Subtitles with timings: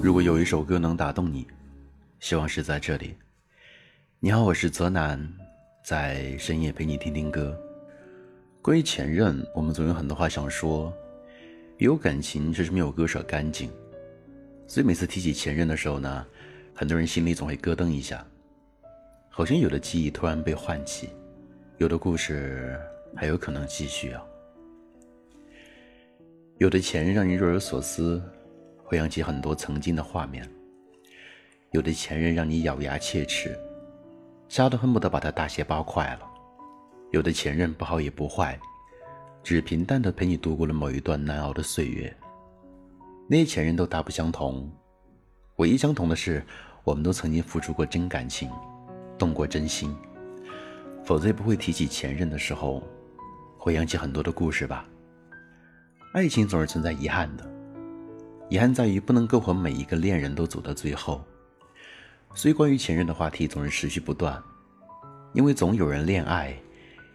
[0.00, 1.44] 如果有一首歌能打动你，
[2.20, 3.16] 希望是在这里。
[4.20, 5.20] 你好，我是泽南，
[5.84, 7.58] 在深夜陪你听听歌。
[8.62, 10.92] 关于前任，我们总有很多话想说，
[11.78, 13.68] 有感情就是没有割舍干净。
[14.68, 16.24] 所以每次提起前任的时候呢，
[16.72, 18.24] 很多人心里总会咯噔一下，
[19.28, 21.08] 好像有的记忆突然被唤起，
[21.78, 22.78] 有的故事
[23.16, 24.22] 还有可能继续啊。
[26.58, 28.22] 有的前任让你若有所思，
[28.88, 30.42] 回想起很多曾经的画面；
[31.72, 33.54] 有的前任让你咬牙切齿，
[34.48, 36.26] 杀得恨不得把他大卸八块了；
[37.10, 38.58] 有的前任不好也不坏，
[39.42, 42.16] 只平淡的陪你度过了某一段难熬的岁月。
[43.28, 44.72] 那些前任都大不相同，
[45.56, 46.42] 唯一相同的是，
[46.82, 48.50] 我们都曾经付出过真感情，
[49.18, 49.94] 动过真心，
[51.04, 52.82] 否则也不会提起前任的时候，
[53.58, 54.88] 回想起很多的故事吧。
[56.14, 57.46] 爱情总是存在遗憾的，
[58.48, 61.22] 遗憾在于不能够和每一个恋人都走到最后，
[62.34, 64.42] 所以关于前任的话题总是持续不断，
[65.34, 66.56] 因为总有人恋爱，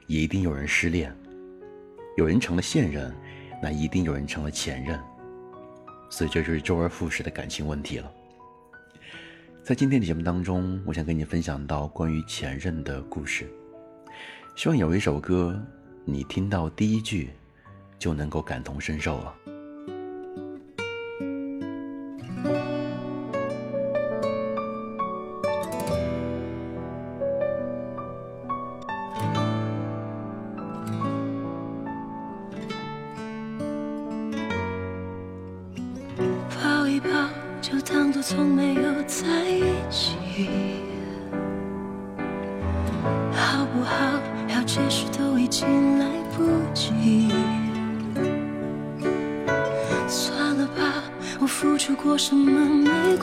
[0.05, 1.15] 也一定有人失恋，
[2.17, 3.11] 有人成了现任，
[3.61, 4.99] 那一定有人成了前任。
[6.09, 8.11] 所以这就是周而复始的感情问题了。
[9.63, 13.49] 在今天的节目当中，我想跟你分享到关于前任的故事。
[14.55, 15.59] 希望有一首歌，
[16.05, 17.31] 你听到第一句
[17.97, 19.35] 就能够感同身受了。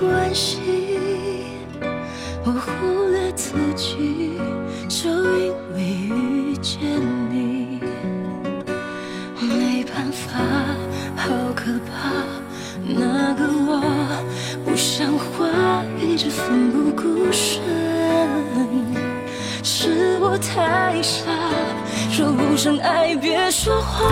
[0.01, 0.59] 关系，
[2.43, 4.33] 我忽略自己，
[4.89, 6.81] 就因为遇见
[7.29, 7.79] 你，
[9.39, 10.41] 没办法，
[11.17, 12.25] 好可怕，
[12.83, 13.83] 那个我。
[14.65, 17.61] 不像话，一直奋不顾身，
[19.63, 21.27] 是我太傻。
[22.11, 24.11] 说不上爱，别说谎，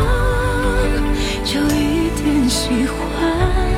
[1.45, 3.78] 就一点喜欢。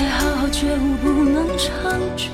[0.00, 2.30] 再好好觉悟，不能长久。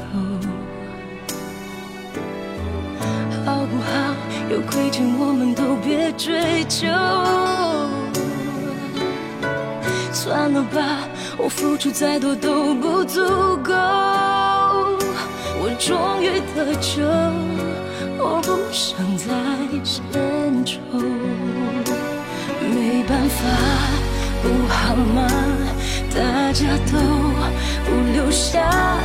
[3.44, 4.14] 好不好？
[4.48, 6.86] 有亏欠，我们都别追究。
[10.12, 11.08] 算了吧。
[11.36, 13.20] 我付出再多都不足
[13.64, 13.72] 够，
[15.58, 17.02] 我终于得救，
[18.16, 19.26] 我不想再
[19.82, 20.78] 献丑。
[22.62, 23.42] 没办法，
[24.40, 25.26] 不好吗？
[26.16, 26.98] 大家都
[27.84, 28.58] 不留下，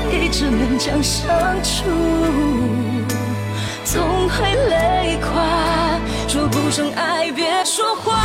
[0.10, 1.28] 一直勉强相
[1.62, 1.84] 处，
[3.84, 6.00] 总会累垮。
[6.30, 8.18] 说不上爱，别说谎，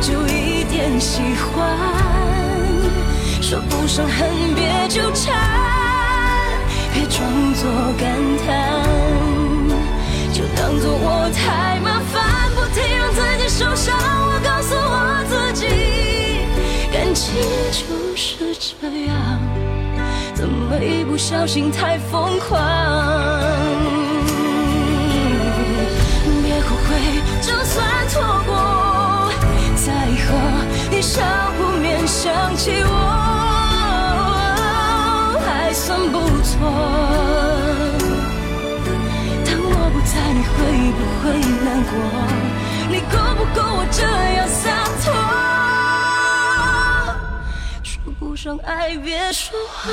[0.00, 1.76] 就一点喜欢。
[3.42, 5.36] 说不上恨，别纠缠，
[6.94, 8.10] 别装作感
[8.46, 8.80] 叹，
[10.32, 11.73] 就当作我太
[20.82, 22.58] 一不小心太疯狂？
[26.42, 26.88] 别后悔，
[27.40, 28.52] 就算错过，
[29.76, 30.28] 在以后
[30.90, 31.22] 你少
[31.58, 32.90] 不免想起我。
[35.44, 36.54] 还算不错，
[39.44, 40.56] 当我不在，你会
[40.92, 41.22] 不会
[41.64, 41.92] 难过？
[42.88, 44.02] 你够不够我这
[44.36, 44.62] 样洒
[45.02, 45.04] 脱？
[47.82, 49.92] 说不上爱别说谎，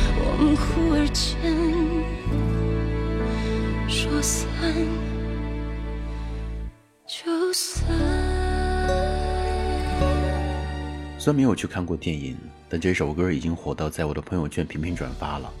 [0.41, 1.53] 我们忽而间
[3.87, 4.47] 说散
[7.05, 7.87] 就散。
[11.19, 12.35] 虽然没有去看过电影，
[12.67, 15.53] 但这首歌已经火到在我的朋友圈频频转发了。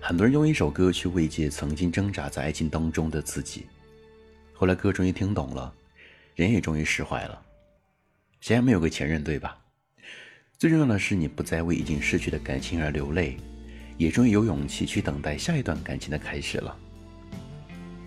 [0.00, 3.66] 很多人用一首歌去慰藉曾经挣扎在爱情当中的自己，
[4.54, 5.70] 后来歌终于听懂了，
[6.34, 7.38] 人也终于释怀了。
[8.40, 9.58] 谁还没有个前任，对吧？
[10.56, 13.36] 最重要的是，你不再为已经失去的感情而流泪，
[14.00, 16.74] 也终于有勇气去等待下一段感情的开始了。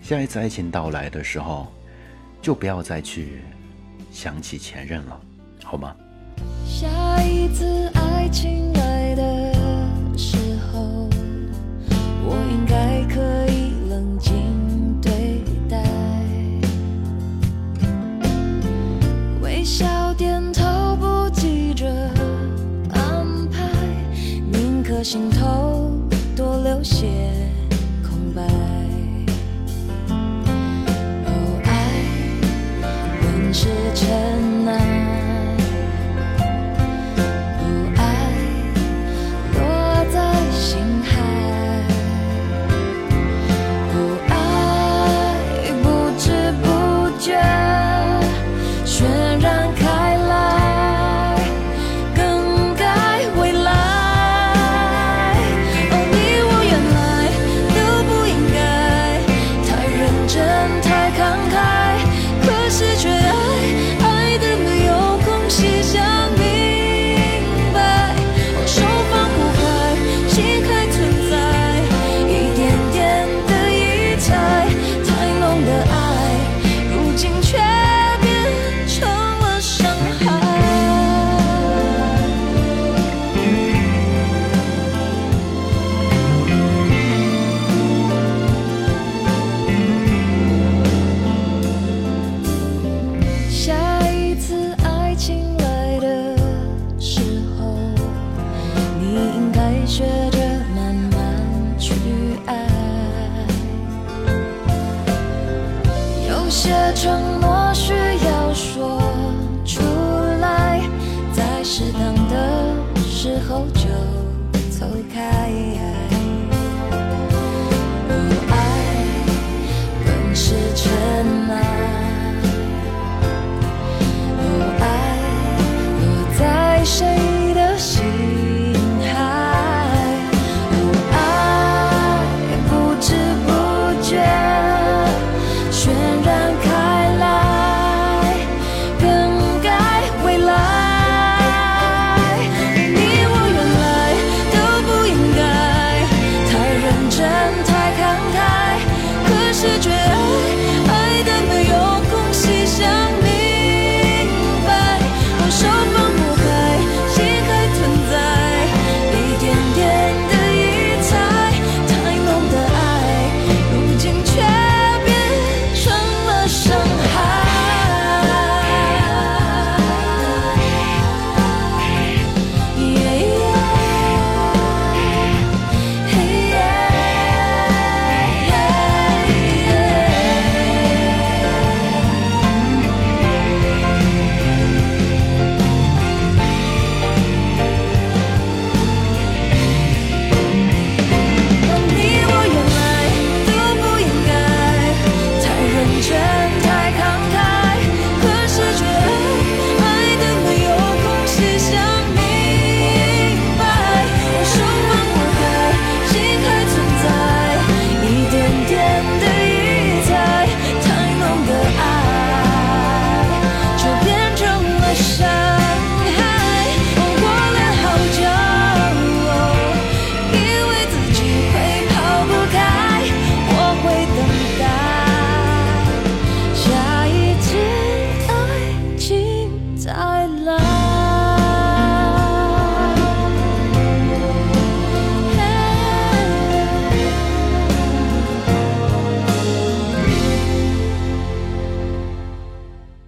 [0.02, 1.72] 下一次爱情到来的时候，
[2.42, 3.42] 就不要再去
[4.10, 5.20] 想起前任了，
[5.62, 5.94] 好吗？
[6.66, 8.72] 下一次爱情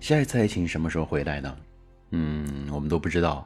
[0.07, 1.57] 下一次爱情什么时候回来呢？
[2.11, 3.45] 嗯，我们都不知道。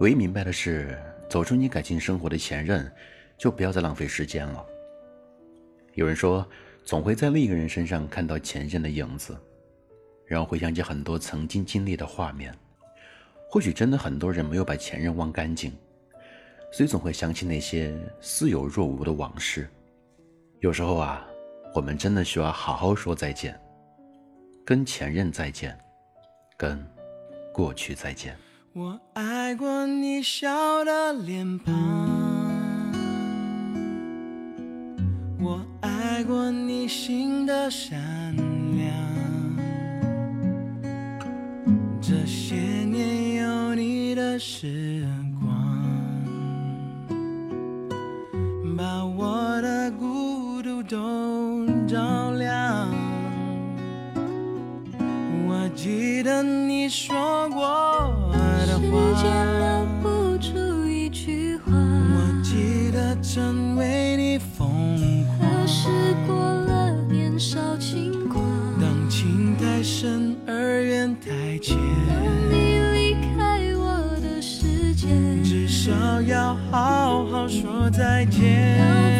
[0.00, 0.98] 唯一明白的是，
[1.28, 2.90] 走出你感情生活的前任，
[3.36, 4.64] 就不要再浪费时间了。
[5.92, 6.48] 有人说，
[6.86, 9.36] 总会在另一个人身上看到前任的影子，
[10.24, 12.50] 然后回想起很多曾经经历的画面。
[13.50, 15.70] 或许真的很多人没有把前任忘干净，
[16.72, 19.68] 所以总会想起那些似有若无的往事。
[20.60, 21.28] 有时候啊，
[21.74, 23.54] 我们真的需要好好说再见，
[24.68, 25.74] 跟前任再见，
[26.54, 26.78] 跟
[27.54, 28.36] 过去再见。
[28.74, 31.74] 我爱过你笑的脸庞，
[35.40, 37.96] 我爱过你心的善
[38.76, 38.92] 良，
[41.98, 45.02] 这些年有你的时
[45.40, 45.48] 光，
[48.76, 51.37] 把我的孤独都
[55.80, 57.62] 记得你说过
[58.66, 59.22] 的话时话。
[59.22, 59.30] 间
[59.60, 64.68] 留不住一句话，我记得曾为你疯
[65.38, 65.88] 狂，可是
[66.26, 68.42] 过了年少轻狂。
[68.80, 71.76] 当情太深而缘太浅，
[72.08, 75.06] 当你离开我的世界，
[75.44, 75.92] 至少
[76.22, 79.17] 要好好说再见。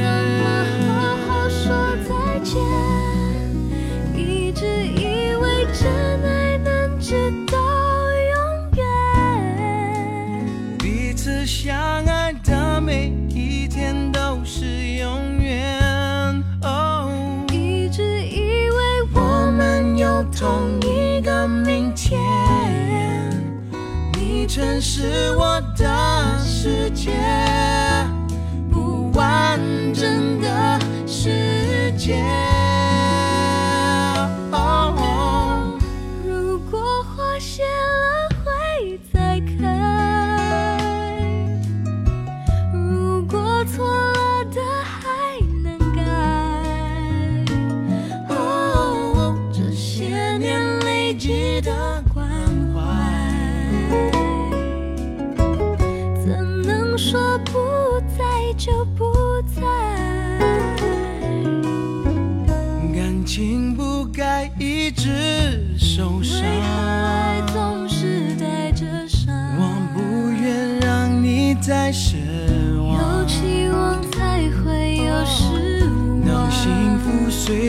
[25.76, 27.12] 的世界，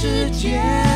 [0.00, 0.87] 世界，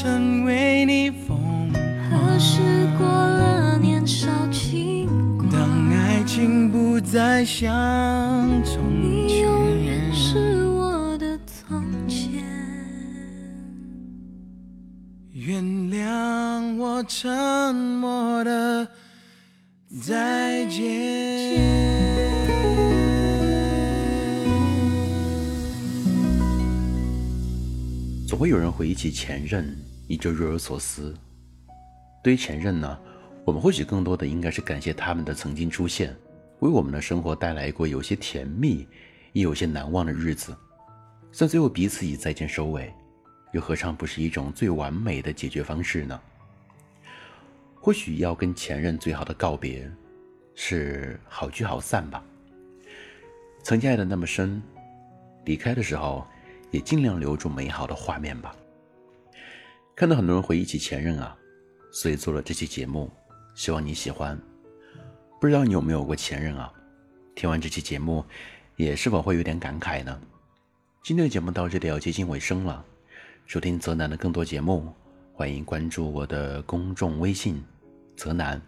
[0.00, 1.36] 记得曾为你疯
[1.70, 1.72] 狂。
[2.08, 2.62] 可是
[2.96, 7.68] 过了年少轻狂，当爱情不再像
[8.64, 12.42] 从前你永远，是我的从前。
[15.32, 18.88] 原谅我沉默的
[20.02, 20.80] 再见。
[28.26, 29.76] 总会有人回忆起前任，
[30.10, 31.14] 依旧若有所思。
[32.20, 32.98] 对于前任呢，
[33.44, 36.12] 我们或许更多的应该是感谢他们的曾经出现，
[36.58, 38.88] 为我们的生活带来过有些甜蜜，
[39.32, 40.52] 也有些难忘的日子。
[41.30, 42.92] 虽然最后彼此以再见收尾，
[43.52, 46.20] 又何尝不是一种最完美的解决方式呢？
[47.80, 49.88] 或许要跟前任最好的告别，
[50.56, 52.20] 是好聚好散吧。
[53.62, 54.60] 曾经爱的那么深，
[55.44, 56.26] 离开的时候
[56.72, 58.56] 也尽量留住美好的画面吧。
[59.96, 61.36] 看到很多人回忆起前任啊，
[61.92, 63.10] 所以做了这期节目，
[63.54, 64.40] 希望你喜欢。
[65.40, 66.72] 不知道你有没有过前任啊？
[67.34, 68.24] 听完这期节目，
[68.76, 70.20] 也是否会有点感慨呢？
[71.02, 72.84] 今天的节目到这里要接近尾声了，
[73.46, 74.92] 收听泽南的更多节目，
[75.32, 77.62] 欢迎关注我的公众微信
[78.16, 78.60] “泽南”，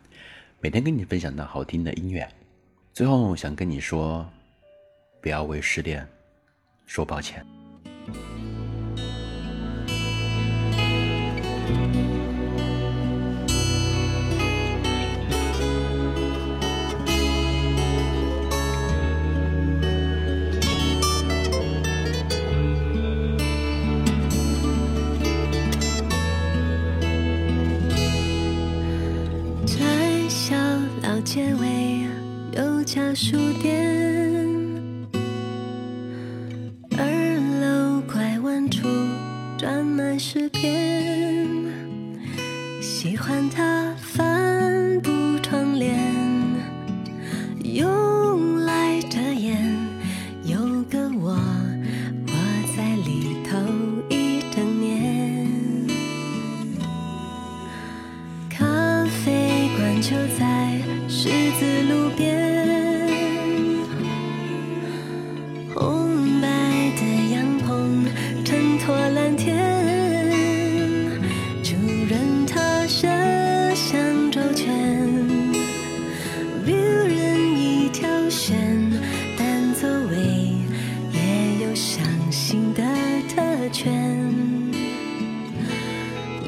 [0.61, 2.27] 每天跟你分享的好听的音乐。
[2.95, 4.27] 最后想跟你说，
[5.21, 6.07] 不要为失恋
[6.87, 7.45] 说抱歉。
[11.73, 12.32] Bye.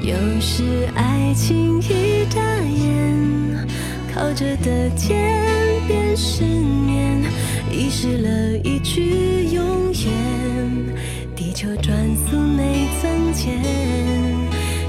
[0.03, 3.67] 有时爱情一眨眼。
[4.15, 5.17] 靠着的肩
[5.89, 7.23] 边失眠，
[7.71, 10.95] 遗失了一句永远。
[11.35, 13.61] 地球转速没增减，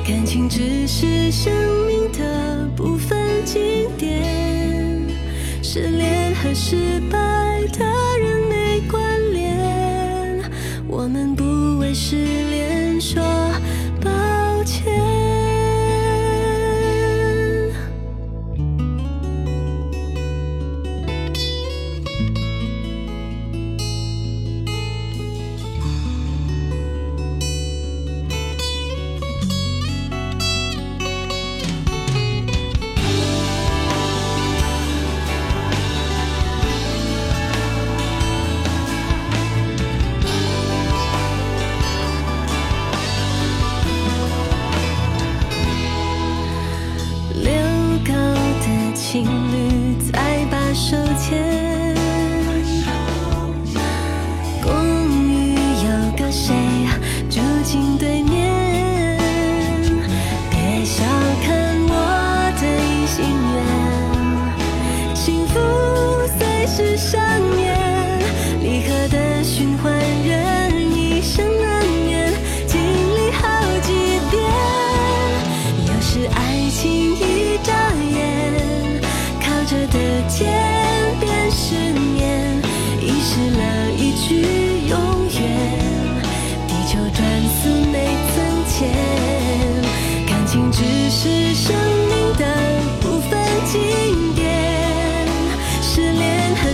[0.06, 1.52] 感情只是生
[1.88, 4.21] 命的部分经典。
[5.63, 7.17] 失恋和失败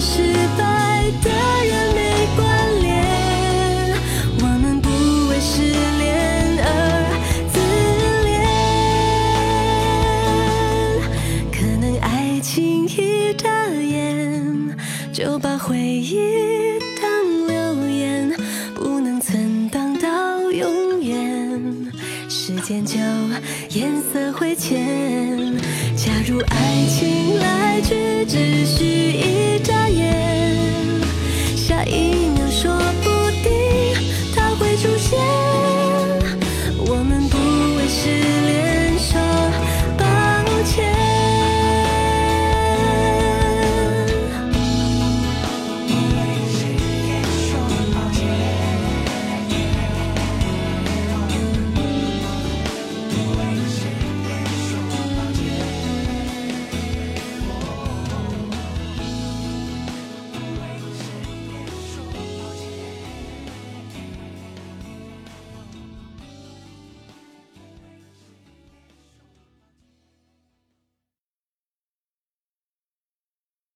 [0.03, 0.23] 失
[0.57, 0.63] 败
[1.21, 1.29] 的
[1.63, 1.99] 人没
[2.35, 2.41] 关
[2.81, 2.89] 联，
[4.41, 4.89] 我们不
[5.29, 5.61] 为失
[5.99, 6.65] 恋而
[7.53, 7.59] 自
[8.25, 8.33] 怜，
[11.51, 14.75] 可能爱情一眨眼
[15.13, 16.17] 就把回忆
[16.99, 17.05] 当
[17.47, 18.35] 留言，
[18.73, 21.61] 不能存档到永远，
[22.27, 22.97] 时间就
[23.69, 25.55] 颜色会浅，
[25.95, 28.80] 假如爱情来去只需。